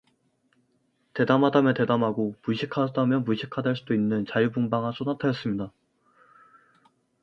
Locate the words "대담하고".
1.75-2.33